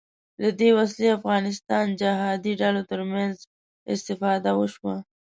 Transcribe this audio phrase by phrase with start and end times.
[0.41, 3.35] له دې وسلې افغانستان جهادي ډلو تر منځ
[3.93, 4.97] استفاده وشوه